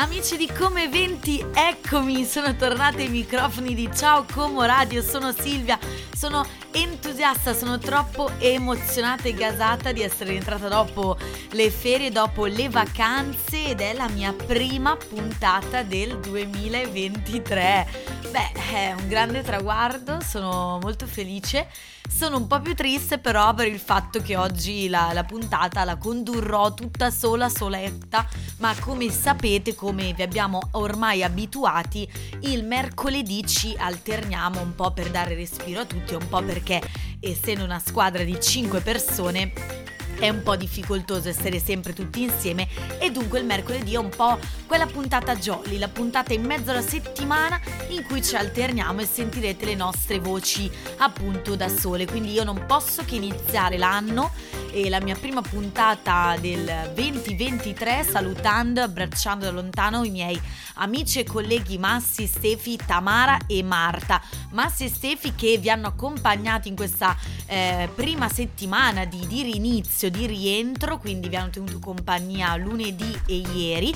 [0.00, 5.76] Amici di Come Eventi, eccomi, sono tornate ai microfoni di Ciao Como Radio, sono Silvia,
[6.14, 11.18] sono entusiasta, sono troppo emozionata e gasata di essere entrata dopo
[11.50, 17.86] le ferie, dopo le vacanze ed è la mia prima puntata del 2023.
[18.30, 21.66] Beh, è un grande traguardo, sono molto felice.
[22.08, 25.96] Sono un po' più triste però per il fatto che oggi la, la, puntata la
[25.96, 28.26] condurrò tutta sola, soletta,
[28.58, 35.10] ma come sapete, come vi abbiamo ormai abituati, il mercoledì ci alterniamo un po' per
[35.10, 36.82] dare respiro a tutti, un po' perché
[37.20, 39.87] essendo una squadra di 5 persone
[40.18, 42.68] è un po' difficoltoso essere sempre tutti insieme
[42.98, 46.82] e dunque il mercoledì è un po' quella puntata jolly, la puntata in mezzo alla
[46.82, 47.60] settimana
[47.90, 52.06] in cui ci alterniamo e sentirete le nostre voci appunto da sole.
[52.06, 54.30] Quindi io non posso che iniziare l'anno
[54.72, 60.40] e la mia prima puntata del 2023 salutando, abbracciando da lontano i miei
[60.74, 64.20] amici e colleghi Massi, Stefi, Tamara e Marta.
[64.50, 70.10] Massi e Stefi che vi hanno accompagnati in questa eh, prima settimana di, di rinizio,
[70.10, 73.94] di rientro, quindi vi hanno tenuto compagnia lunedì e ieri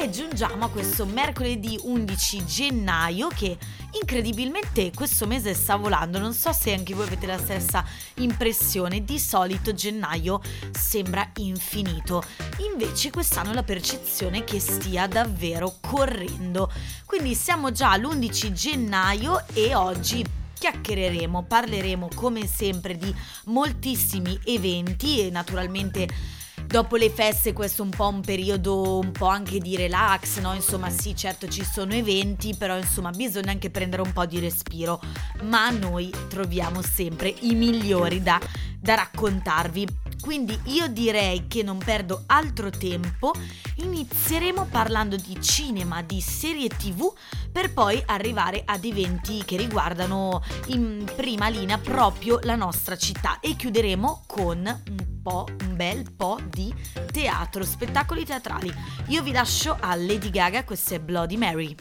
[0.00, 3.58] e giungiamo a questo mercoledì 11 gennaio che
[4.00, 9.18] incredibilmente questo mese sta volando, non so se anche voi avete la stessa impressione, di
[9.18, 10.40] solito gennaio
[10.70, 12.22] sembra infinito,
[12.70, 16.70] invece quest'anno la percezione è che stia davvero correndo,
[17.04, 20.24] quindi siamo già all'11 gennaio e oggi
[20.58, 23.12] chiacchiereremo, parleremo come sempre di
[23.46, 26.36] moltissimi eventi e naturalmente
[26.68, 30.52] dopo le feste questo è un po' un periodo un po' anche di relax, no?
[30.54, 35.00] Insomma sì, certo ci sono eventi, però insomma bisogna anche prendere un po' di respiro,
[35.44, 38.38] ma noi troviamo sempre i migliori da,
[38.78, 40.07] da raccontarvi.
[40.28, 43.32] Quindi io direi che non perdo altro tempo,
[43.76, 47.10] inizieremo parlando di cinema, di serie tv,
[47.50, 53.56] per poi arrivare ad eventi che riguardano in prima linea proprio la nostra città e
[53.56, 56.74] chiuderemo con un po', un bel po' di
[57.10, 58.70] teatro, spettacoli teatrali.
[59.06, 61.74] Io vi lascio a Lady Gaga, questa è Bloody Mary.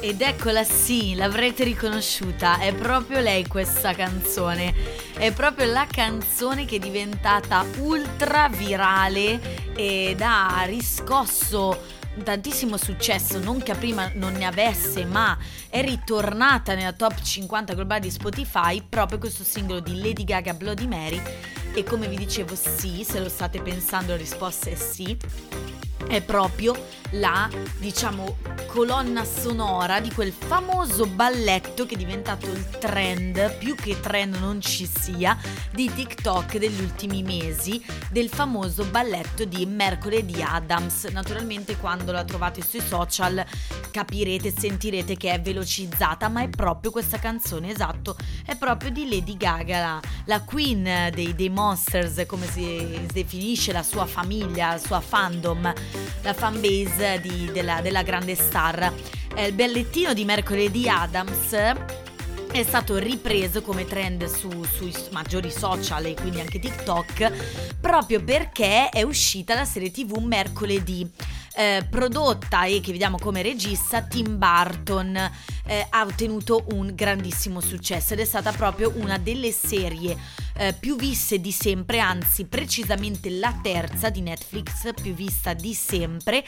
[0.00, 4.74] Ed eccola sì, l'avrete riconosciuta, è proprio lei questa canzone,
[5.16, 13.62] è proprio la canzone che è diventata ultra virale ed ha riscosso tantissimo successo, non
[13.62, 15.38] che prima non ne avesse, ma
[15.68, 20.88] è ritornata nella top 50 globale di Spotify proprio questo singolo di Lady Gaga Bloody
[20.88, 21.22] Mary.
[21.74, 25.16] E come vi dicevo sì, se lo state pensando la risposta è sì
[26.08, 27.48] è proprio la,
[27.78, 28.36] diciamo,
[28.66, 34.60] colonna sonora di quel famoso balletto che è diventato il trend, più che trend non
[34.60, 35.36] ci sia,
[35.72, 41.04] di TikTok degli ultimi mesi, del famoso balletto di Mercoledì Adams.
[41.06, 43.44] Naturalmente quando la trovate sui social
[43.90, 49.36] capirete, sentirete che è velocizzata, ma è proprio questa canzone, esatto, è proprio di Lady
[49.36, 55.00] Gaga, la, la queen dei, dei monsters, come si definisce la sua famiglia, la sua
[55.00, 55.72] fandom
[56.22, 58.92] la fanbase di, della, della grande star.
[59.34, 61.54] Eh, il bellettino di mercoledì Adams
[62.52, 68.90] è stato ripreso come trend su, sui maggiori social e quindi anche TikTok proprio perché
[68.90, 71.10] è uscita la serie tv mercoledì
[71.54, 75.16] eh, prodotta e che vediamo come regista Tim Burton
[75.66, 80.16] eh, ha ottenuto un grandissimo successo ed è stata proprio una delle serie
[80.54, 86.44] eh, più viste di sempre, anzi precisamente la terza di Netflix più vista di sempre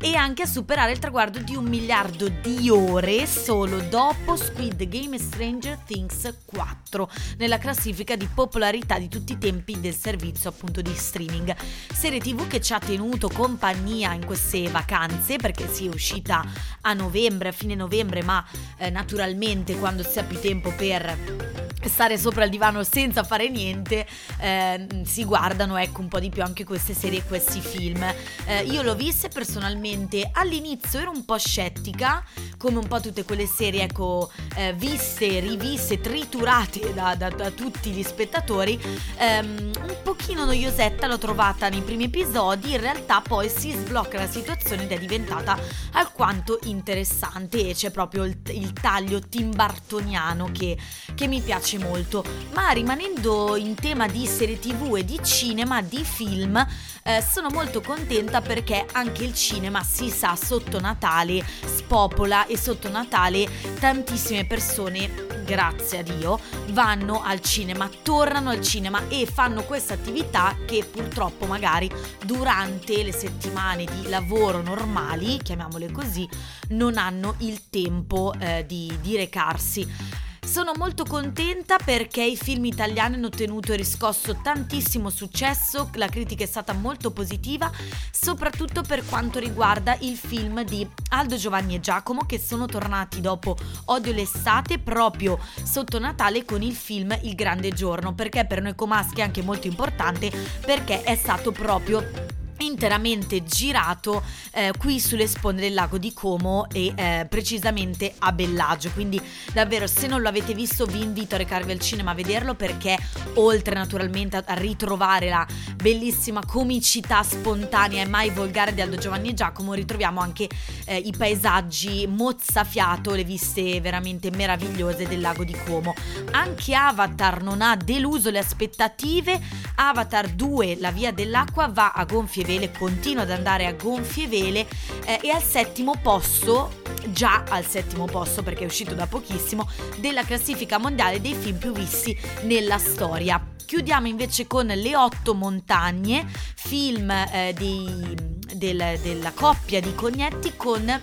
[0.00, 5.16] e anche a superare il traguardo di un miliardo di ore solo dopo Squid Game
[5.16, 10.82] e Stranger Things 4 nella classifica di popolarità di tutti i tempi del servizio appunto
[10.82, 11.54] di streaming.
[11.92, 16.44] Serie tv che ci ha tenuto compagnia in queste vacanze perché si è uscita
[16.82, 18.44] a novembre, a fine novembre, ma
[18.76, 24.06] eh, naturalmente quando si ha più tempo per stare sopra il divano senza fare niente,
[24.40, 28.02] eh, si guardano ecco un po' di più anche queste serie e questi film.
[28.46, 32.24] Eh, io l'ho viste personalmente, all'inizio ero un po' scettica,
[32.56, 37.90] come un po' tutte quelle serie ecco eh, viste, riviste, triturate da, da, da tutti
[37.90, 38.80] gli spettatori,
[39.18, 44.28] ehm, un pochino noiosetta l'ho trovata nei primi episodi, in realtà poi si sblocca la
[44.28, 45.58] situazione ed è diventata
[45.92, 50.76] alquanto interessante e c'è proprio il, il taglio timbartoniano che,
[51.14, 56.04] che mi piace molto, ma rimanendo in tema di serie tv e di cinema, di
[56.04, 56.56] film,
[57.02, 62.88] eh, sono molto contenta perché anche il cinema si sa sotto Natale spopola e sotto
[62.88, 63.48] Natale
[63.78, 70.56] tantissime persone grazie a Dio, vanno al cinema, tornano al cinema e fanno questa attività
[70.66, 71.90] che purtroppo magari
[72.24, 76.26] durante le settimane di lavoro normali, chiamiamole così,
[76.70, 80.22] non hanno il tempo eh, di, di recarsi.
[80.44, 86.44] Sono molto contenta perché i film italiani hanno ottenuto e riscosso tantissimo successo, la critica
[86.44, 87.70] è stata molto positiva,
[88.12, 93.56] soprattutto per quanto riguarda il film di Aldo Giovanni e Giacomo che sono tornati dopo
[93.86, 99.20] Odio l'estate proprio sotto Natale con il film Il grande giorno, perché per noi comaschi
[99.20, 100.30] è anche molto importante
[100.64, 102.23] perché è stato proprio
[102.58, 104.22] interamente girato
[104.52, 109.20] eh, qui sulle sponde del lago di Como e eh, precisamente a Bellagio quindi
[109.52, 112.96] davvero se non lo avete visto vi invito a recarvi al cinema a vederlo perché
[113.34, 115.46] oltre naturalmente a ritrovare la
[115.76, 120.48] bellissima comicità spontanea e mai volgare di Aldo Giovanni e Giacomo ritroviamo anche
[120.86, 125.94] eh, i paesaggi mozzafiato le viste veramente meravigliose del lago di Como.
[126.32, 129.40] Anche Avatar non ha deluso le aspettative.
[129.76, 134.28] Avatar 2 la via dell'acqua va a gonfie gonfie vele, continua ad andare a gonfie
[134.28, 134.66] vele
[135.06, 139.68] eh, e al settimo posto già al settimo posto perché è uscito da pochissimo
[139.98, 143.42] della classifica mondiale dei film più visti nella storia.
[143.64, 148.14] Chiudiamo invece con Le otto montagne, film eh, di,
[148.54, 151.00] del, della coppia di Cognetti con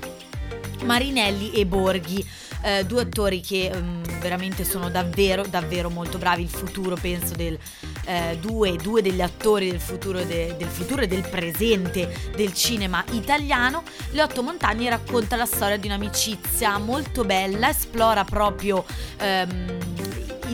[0.84, 2.26] Marinelli e Borghi
[2.64, 6.44] eh, due attori che um, veramente sono davvero, davvero molto bravi.
[6.44, 7.58] Il futuro, penso, del
[8.06, 13.04] eh, due, due, degli attori del futuro, de, del futuro e del presente del cinema
[13.12, 13.84] italiano.
[14.12, 18.86] Le otto montagne racconta la storia di un'amicizia molto bella, esplora proprio.
[19.20, 20.00] Um,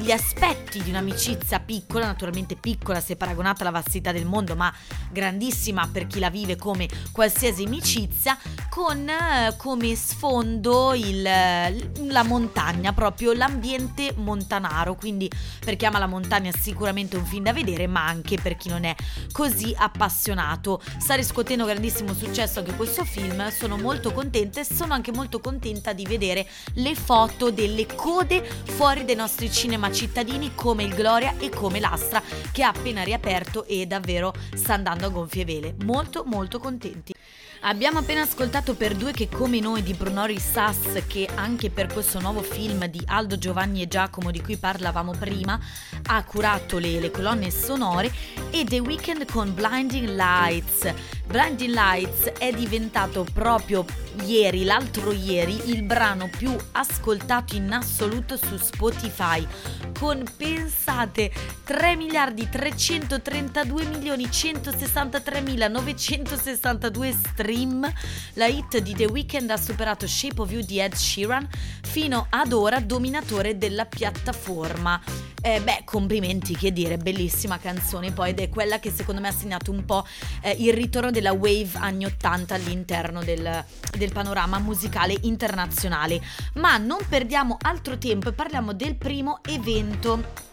[0.07, 4.73] gli aspetti di un'amicizia piccola, naturalmente piccola se paragonata alla vastità del mondo, ma
[5.11, 8.37] grandissima per chi la vive come qualsiasi amicizia,
[8.77, 14.93] con eh, come sfondo il, la montagna, proprio l'ambiente montanaro.
[14.93, 15.27] Quindi
[15.65, 18.83] per chi ama la montagna sicuramente un film da vedere, ma anche per chi non
[18.83, 18.95] è
[19.31, 20.79] così appassionato.
[20.99, 25.91] Sta riscuotendo grandissimo successo anche questo film, sono molto contenta e sono anche molto contenta
[25.93, 31.49] di vedere le foto delle code fuori dai nostri cinema cittadini come il Gloria e
[31.49, 32.21] come l'Astra
[32.51, 35.75] che ha appena riaperto e davvero sta andando a gonfie vele.
[35.83, 37.16] Molto molto contenti.
[37.61, 42.19] Abbiamo appena ascoltato per due che come noi di Brunori Sass che anche per questo
[42.19, 45.59] nuovo film di Aldo Giovanni e Giacomo di cui parlavamo prima
[46.05, 48.13] ha curato le, le colonne sonore
[48.51, 50.93] e The Weeknd con Blinding Lights.
[51.27, 53.85] Blinding Lights è diventato proprio
[54.23, 59.45] ieri, l'altro ieri, il brano più ascoltato in assoluto su Spotify
[59.99, 61.29] con pensate
[61.65, 67.93] 3 miliardi 332 milioni 163 mila 962 stream.
[68.33, 71.45] La hit di The Weeknd ha superato Shape of You di Ed Sheeran
[71.81, 75.01] fino ad ora dominatore della piattaforma
[75.47, 79.31] eh, beh, complimenti, che dire, bellissima canzone poi ed è quella che secondo me ha
[79.31, 80.05] segnato un po'
[80.41, 83.63] eh, il ritorno della wave anni 80 all'interno del,
[83.97, 86.21] del panorama musicale internazionale.
[86.55, 90.46] Ma non perdiamo altro tempo e parliamo del primo evento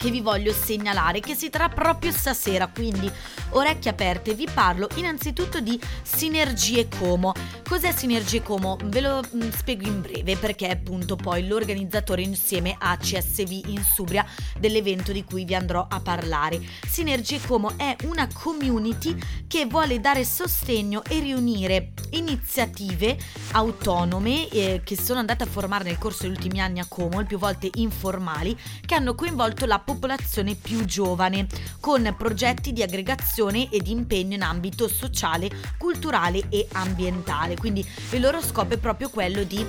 [0.00, 3.12] che vi voglio segnalare che si terrà proprio stasera, quindi
[3.50, 7.34] orecchie aperte, vi parlo innanzitutto di Sinergie Como.
[7.68, 8.78] Cos'è Sinergie Como?
[8.84, 13.50] Ve lo mh, mm, spiego in breve perché è appunto poi l'organizzatore insieme a CSV
[13.66, 14.24] in Subria
[14.58, 16.62] dell'evento di cui vi andrò a parlare.
[16.88, 19.14] Sinergie Como è una community
[19.46, 23.18] che vuole dare sostegno e riunire iniziative
[23.52, 27.26] autonome eh, che sono andate a formare nel corso degli ultimi anni a Como, il
[27.26, 31.46] più volte informali, che hanno coinvolto la popolazione più giovane,
[31.80, 37.56] con progetti di aggregazione e di impegno in ambito sociale, culturale e ambientale.
[37.56, 39.66] Quindi il loro scopo è proprio quello di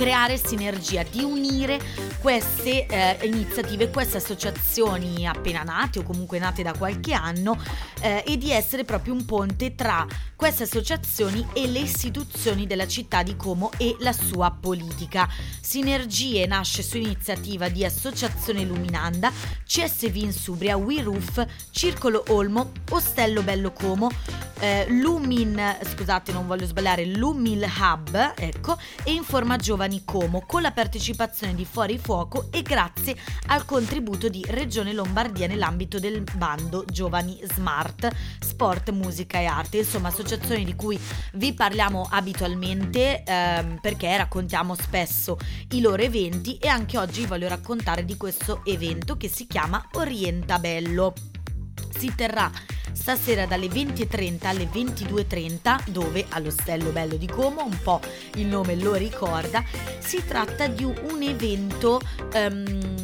[0.00, 1.78] creare sinergia, di unire
[2.22, 7.58] queste eh, iniziative, queste associazioni appena nate o comunque nate da qualche anno
[8.00, 13.22] eh, e di essere proprio un ponte tra queste associazioni e le istituzioni della città
[13.22, 15.28] di Como e la sua politica.
[15.60, 19.30] Sinergie nasce su iniziativa di Associazione Luminanda,
[19.66, 21.04] CSV in Subria, We
[21.70, 24.08] Circolo Olmo, Ostello Bello Como,
[24.60, 30.70] eh, Lumin, scusate non voglio sbagliare, Lumil Hub, ecco, e Informa Giovani Como, con la
[30.70, 37.40] partecipazione di Fuori Fuoco e grazie al contributo di Regione Lombardia nell'ambito del bando Giovani
[37.42, 38.08] Smart,
[38.40, 40.98] Sport, Musica e Arte, insomma associazioni di cui
[41.34, 45.38] vi parliamo abitualmente ehm, perché raccontiamo spesso
[45.70, 50.58] i loro eventi e anche oggi voglio raccontare di questo evento che si chiama Orienta
[50.58, 51.29] Bello.
[51.90, 52.50] Si terrà
[52.92, 58.00] stasera dalle 20.30 alle 22.30 dove all'Ostello Bello di Como, un po'
[58.34, 59.64] il nome lo ricorda,
[59.98, 62.00] si tratta di un evento...
[62.34, 62.99] Um,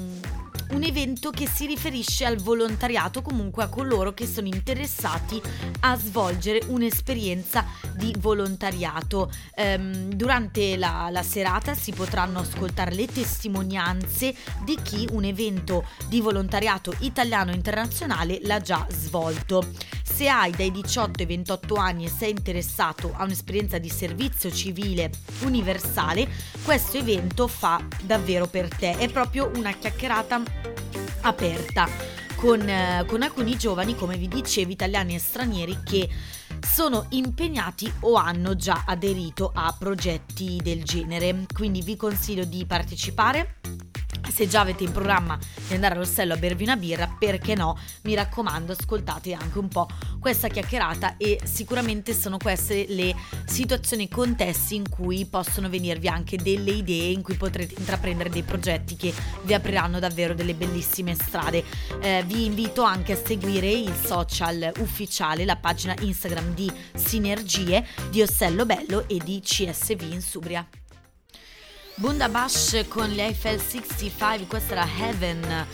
[0.71, 5.41] un evento che si riferisce al volontariato, comunque a coloro che sono interessati
[5.81, 9.31] a svolgere un'esperienza di volontariato.
[9.55, 16.21] Ehm, durante la, la serata si potranno ascoltare le testimonianze di chi un evento di
[16.21, 19.65] volontariato italiano internazionale l'ha già svolto.
[20.03, 25.11] Se hai dai 18 ai 28 anni e sei interessato a un'esperienza di servizio civile
[25.43, 26.27] universale,
[26.65, 28.97] questo evento fa davvero per te.
[28.97, 30.56] È proprio una chiacchierata
[31.27, 31.89] aperta
[32.37, 36.09] con, eh, con alcuni giovani, come vi dicevo, italiani e stranieri che
[36.61, 41.47] sono impegnati o hanno già aderito a progetti del genere.
[41.53, 43.57] Quindi vi consiglio di partecipare
[44.33, 47.79] se già avete in programma di andare all'ostello a bervi una birra, perché no?
[48.03, 49.89] Mi raccomando, ascoltate anche un po'
[50.21, 53.15] questa chiacchierata e sicuramente sono queste le
[53.45, 58.43] situazioni e contesti in cui possono venirvi anche delle idee, in cui potrete intraprendere dei
[58.43, 61.65] progetti che vi apriranno davvero delle bellissime strade.
[62.01, 68.23] Eh, vi invito anche a seguire il social ufficiale, la pagina Instagram di Sinergie di
[68.23, 70.67] Ostello Bello e di CSV in Subria.
[71.99, 75.67] Bundabash con gli Eiffel 65, questa era Heaven, eh,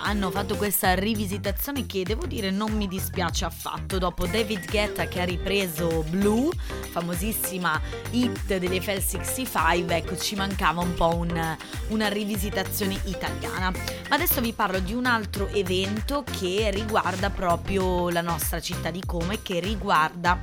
[0.00, 3.98] hanno fatto questa rivisitazione che devo dire non mi dispiace affatto.
[3.98, 6.52] Dopo David Guetta che ha ripreso Blue,
[6.90, 7.80] famosissima
[8.10, 11.56] hit degli Eiffel 65, ecco ci mancava un po' un,
[11.88, 13.72] una rivisitazione italiana.
[14.08, 19.02] Ma adesso vi parlo di un altro evento che riguarda proprio la nostra città di
[19.04, 20.38] Come, che riguarda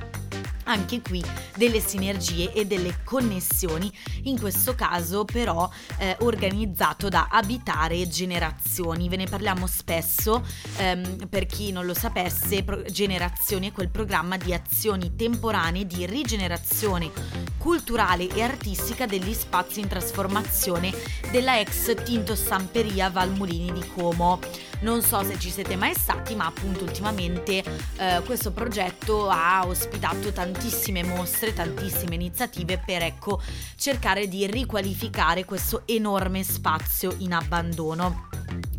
[0.64, 1.22] anche qui
[1.56, 3.90] delle sinergie e delle connessioni,
[4.24, 5.68] in questo caso però
[5.98, 9.08] eh, organizzato da Abitare Generazioni.
[9.08, 10.44] Ve ne parliamo spesso,
[10.76, 16.06] ehm, per chi non lo sapesse, Pro- Generazioni è quel programma di azioni temporanee di
[16.06, 17.10] rigenerazione
[17.58, 20.92] culturale e artistica degli spazi in trasformazione
[21.30, 24.38] della ex Tinto Samperia Valmolini di Como.
[24.84, 27.64] Non so se ci siete mai stati, ma appunto ultimamente
[27.96, 33.40] eh, questo progetto ha ospitato tantissime mostre, tantissime iniziative per ecco
[33.76, 38.28] cercare di riqualificare questo enorme spazio in abbandono.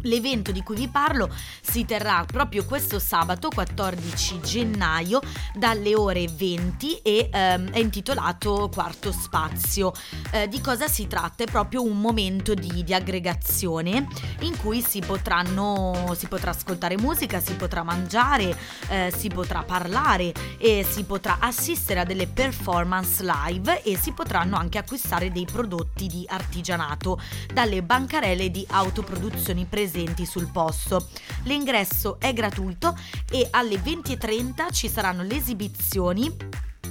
[0.06, 5.20] L'evento di cui vi parlo si terrà proprio questo sabato 14 gennaio
[5.54, 9.94] dalle ore 20 e ehm, è intitolato Quarto Spazio.
[10.32, 11.44] Eh, di cosa si tratta?
[11.44, 14.08] È proprio un momento di, di aggregazione
[14.42, 18.56] in cui si, potranno, si potrà ascoltare musica, si potrà mangiare,
[18.90, 24.56] eh, si potrà parlare e si potrà assistere a delle performance live e si potranno
[24.56, 27.20] anche acquistare dei prodotti di artigianato
[27.52, 31.08] dalle bancarelle di autoproduzioni presenti presenti sul posto.
[31.44, 32.98] L'ingresso è gratuito
[33.32, 36.30] e alle 20.30 ci saranno le esibizioni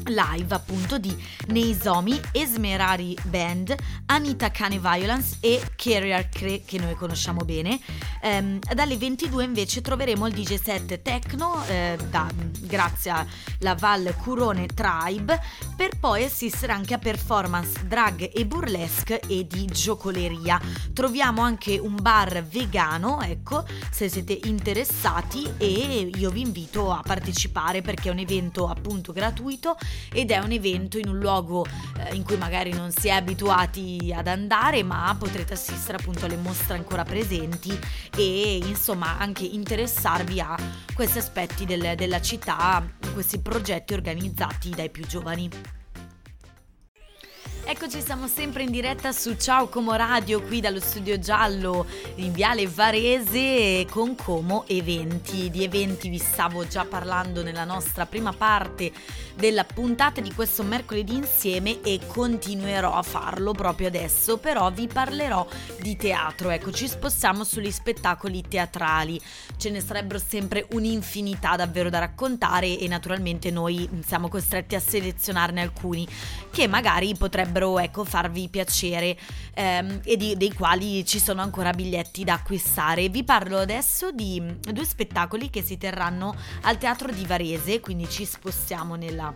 [0.06, 1.14] live appunto di
[1.48, 3.74] Neisomi, Esmerari Band,
[4.06, 7.78] Anita Cane Violence e Carrier Cre che noi conosciamo bene.
[8.22, 12.28] Ehm, dalle 22 invece troveremo il DJ set Techno eh, da,
[12.60, 15.40] grazie alla Val Curone Tribe
[15.76, 20.60] per poi assistere anche a performance drag e burlesque e di giocoleria.
[20.92, 27.82] Troviamo anche un bar vegano, ecco, se siete interessati e io vi invito a partecipare
[27.82, 29.76] perché è un evento appunto gratuito
[30.12, 31.66] ed è un evento in un luogo
[31.98, 36.36] eh, in cui magari non si è abituati ad andare ma potrete assistere appunto alle
[36.36, 37.78] mostre ancora presenti
[38.16, 40.56] e insomma anche interessarvi a
[40.94, 45.82] questi aspetti del, della città, questi progetti organizzati dai più giovani.
[47.66, 52.68] Eccoci, siamo sempre in diretta su Ciao Como Radio qui dallo studio giallo in Viale
[52.68, 55.48] Varese con Como Eventi.
[55.48, 58.92] Di eventi vi stavo già parlando nella nostra prima parte
[59.34, 65.46] della puntata di questo mercoledì insieme e continuerò a farlo proprio adesso, però vi parlerò
[65.80, 66.50] di teatro.
[66.50, 69.18] Ecco, ci spostiamo sugli spettacoli teatrali.
[69.56, 75.62] Ce ne sarebbero sempre un'infinità davvero da raccontare e naturalmente noi siamo costretti a selezionarne
[75.62, 76.06] alcuni
[76.50, 79.16] che magari potrebbero potrebbero ecco, farvi piacere
[79.54, 83.08] ehm, e di, dei quali ci sono ancora biglietti da acquistare.
[83.08, 88.24] Vi parlo adesso di due spettacoli che si terranno al Teatro di Varese, quindi ci
[88.24, 89.32] spostiamo nella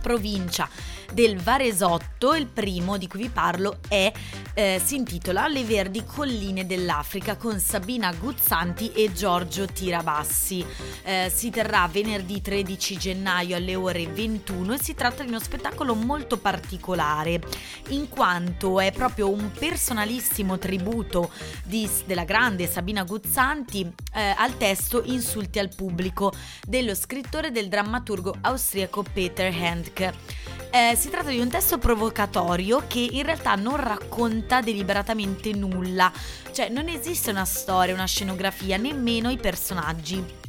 [0.00, 0.68] provincia
[1.12, 2.34] del Varesotto.
[2.34, 4.12] Il primo di cui vi parlo è,
[4.54, 10.64] eh, si intitola Le verdi colline dell'Africa con Sabina Guzzanti e Giorgio Tirabassi.
[11.02, 15.94] Eh, si terrà venerdì 13 gennaio alle ore 21 e si tratta di uno spettacolo
[15.94, 17.40] molto particolare
[17.88, 21.30] in quanto è proprio un personalissimo tributo
[21.64, 26.32] di, della grande Sabina Guzzanti eh, al testo Insulti al pubblico
[26.66, 30.39] dello scrittore del drammaturgo austriaco Peter Handke.
[30.72, 36.12] Eh, si tratta di un testo provocatorio che in realtà non racconta deliberatamente nulla,
[36.52, 40.39] cioè non esiste una storia, una scenografia, nemmeno i personaggi.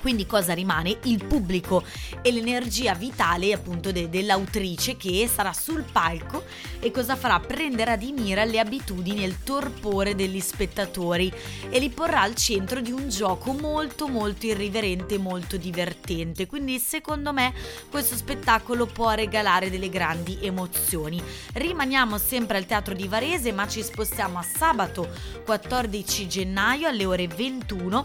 [0.00, 0.98] Quindi cosa rimane?
[1.04, 1.84] Il pubblico
[2.22, 6.44] e l'energia vitale appunto de- dell'autrice che sarà sul palco
[6.80, 7.40] e cosa farà?
[7.40, 11.32] Prenderà di mira le abitudini e il torpore degli spettatori
[11.68, 16.46] e li porrà al centro di un gioco molto molto irriverente, molto divertente.
[16.46, 17.52] Quindi secondo me
[17.90, 21.22] questo spettacolo può regalare delle grandi emozioni.
[21.54, 25.08] Rimaniamo sempre al Teatro di Varese ma ci spostiamo a sabato
[25.44, 28.04] 14 gennaio alle ore 21.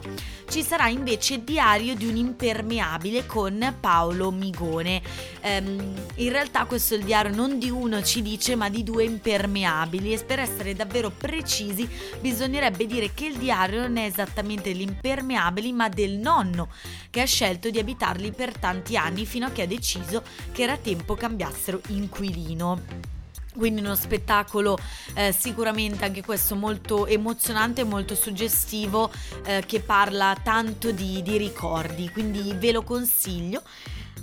[0.50, 5.02] Ci sarà invece Diario diario di un impermeabile con Paolo Migone.
[5.42, 9.04] Um, in realtà questo è il diario non di uno ci dice ma di due
[9.04, 11.88] impermeabili e per essere davvero precisi
[12.20, 16.70] bisognerebbe dire che il diario non è esattamente degli impermeabili ma del nonno
[17.10, 20.78] che ha scelto di abitarli per tanti anni fino a che ha deciso che era
[20.78, 23.21] tempo cambiassero inquilino.
[23.56, 24.78] Quindi uno spettacolo
[25.14, 29.12] eh, sicuramente anche questo molto emozionante molto suggestivo
[29.44, 33.62] eh, che parla tanto di, di ricordi, quindi ve lo consiglio.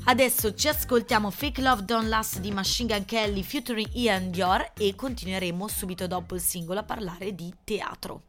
[0.05, 4.95] Adesso ci ascoltiamo Fake Love Don't Last di Machine Gun Kelly featuring Ian Dior e
[4.95, 8.28] continueremo subito dopo il singolo a parlare di teatro.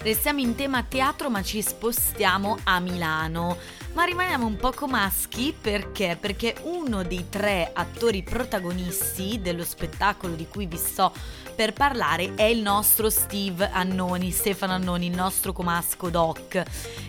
[0.00, 3.56] Restiamo in tema teatro ma ci spostiamo a Milano.
[3.94, 6.16] Ma rimaniamo un poco maschi perché?
[6.18, 11.12] Perché uno dei tre attori protagonisti dello spettacolo di cui vi sto
[11.56, 16.62] per parlare è il nostro Steve Annoni, Stefano Annoni, il nostro comasco doc.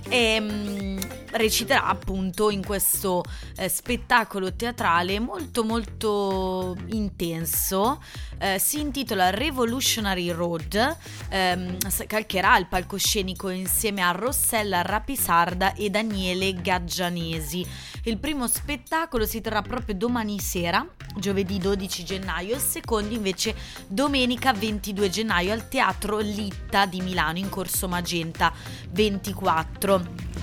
[0.10, 1.00] E um,
[1.34, 3.24] reciterà appunto in questo
[3.56, 8.02] eh, spettacolo teatrale molto molto intenso.
[8.40, 10.98] Eh, si intitola Revolutionary Road,
[11.30, 11.78] ehm,
[12.08, 17.66] calcherà il palcoscenico insieme a Rossella Rapisarda e Daniele Gaggianesi.
[18.04, 23.54] Il primo spettacolo si terrà proprio domani sera, giovedì 12 gennaio, il secondo invece
[23.86, 28.54] domenica 22 gennaio al Teatro Litta di Milano in Corso Magenta
[28.92, 30.38] 24.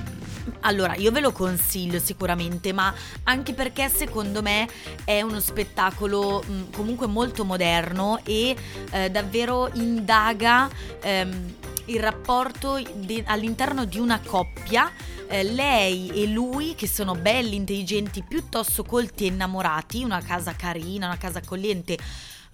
[0.60, 2.92] Allora, io ve lo consiglio sicuramente, ma
[3.24, 4.68] anche perché secondo me
[5.04, 8.54] è uno spettacolo mh, comunque molto moderno e
[8.90, 10.68] eh, davvero indaga
[11.00, 11.54] ehm,
[11.86, 14.90] il rapporto de- all'interno di una coppia.
[15.28, 21.06] Eh, lei e lui, che sono belli, intelligenti, piuttosto colti e innamorati, una casa carina,
[21.06, 21.98] una casa accogliente.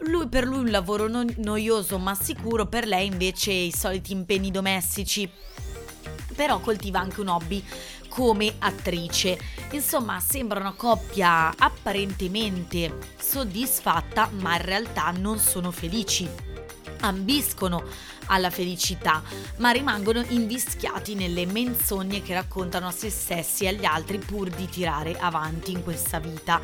[0.05, 4.51] Lui per lui un lavoro no- noioso ma sicuro, per lei invece i soliti impegni
[4.51, 5.31] domestici
[6.35, 7.63] però coltiva anche un hobby
[8.09, 9.39] come attrice.
[9.71, 16.29] Insomma, sembra una coppia apparentemente soddisfatta, ma in realtà non sono felici.
[17.01, 17.85] Ambiscono
[18.33, 19.23] alla felicità,
[19.59, 24.69] ma rimangono invischiati nelle menzogne che raccontano a se stessi e agli altri pur di
[24.69, 26.61] tirare avanti in questa vita.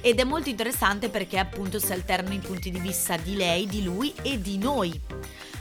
[0.00, 3.82] Ed è molto interessante perché appunto si alternano i punti di vista di lei, di
[3.82, 5.00] lui e di noi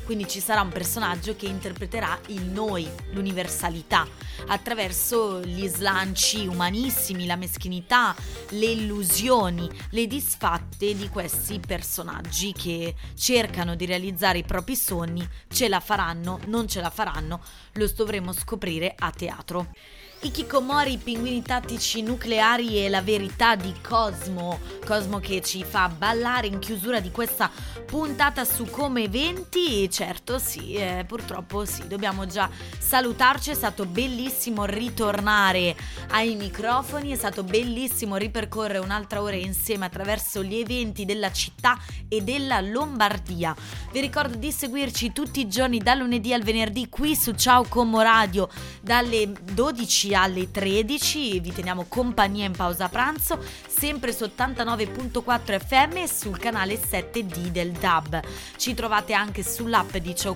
[0.06, 4.08] quindi ci sarà un personaggio che interpreterà il noi, l'universalità,
[4.48, 8.16] attraverso gli slanci umanissimi, la meschinità,
[8.50, 15.68] le illusioni, le disfatte di questi personaggi che cercano di realizzare i propri sogni, ce
[15.68, 17.42] la faranno, non ce la faranno,
[17.74, 19.72] lo dovremo scoprire a teatro.
[20.22, 24.60] I Kikomori, i pinguini tattici nucleari e la verità di Cosmo.
[24.84, 27.52] Cosmo che ci fa ballare in chiusura di questa
[27.86, 29.88] puntata su come eventi.
[29.90, 33.52] Certo, sì, eh, purtroppo sì, dobbiamo già salutarci.
[33.52, 35.76] È stato bellissimo ritornare
[36.10, 42.22] ai microfoni, è stato bellissimo ripercorrere un'altra ora insieme attraverso gli eventi della città e
[42.22, 43.56] della Lombardia.
[43.92, 48.02] Vi ricordo di seguirci tutti i giorni dal lunedì al venerdì qui su Ciao Como
[48.02, 48.50] Radio
[48.82, 56.08] dalle 12 alle 13 vi teniamo compagnia in pausa pranzo sempre su 89.4 FM e
[56.08, 58.22] sul canale 7D del DAB.
[58.58, 60.36] Ci trovate anche sull'app di Ciao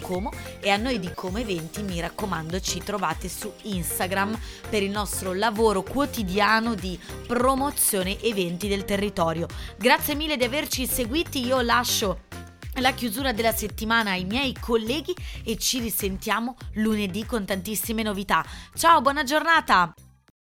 [0.59, 4.37] e a noi di Como Eventi mi raccomando ci trovate su Instagram
[4.69, 9.47] per il nostro lavoro quotidiano di promozione eventi del territorio.
[9.77, 12.27] Grazie mille di averci seguiti, io lascio
[12.75, 18.45] la chiusura della settimana ai miei colleghi e ci risentiamo lunedì con tantissime novità.
[18.73, 19.93] Ciao, buona giornata!